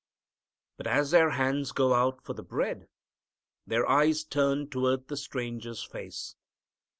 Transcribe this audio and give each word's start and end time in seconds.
But 0.77 0.87
as 0.87 1.11
their 1.11 1.29
hands 1.29 1.71
go 1.71 1.93
out 1.93 2.23
for 2.25 2.33
the 2.33 2.41
bread, 2.41 2.87
their 3.67 3.87
eyes 3.87 4.23
turn 4.23 4.67
toward 4.67 5.09
the 5.09 5.15
Stranger's 5.15 5.83
face. 5.83 6.35